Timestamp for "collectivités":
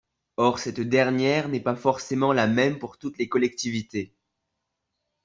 3.29-4.15